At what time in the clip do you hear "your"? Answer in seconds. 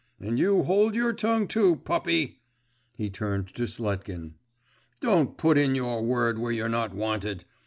0.95-1.13, 5.75-6.01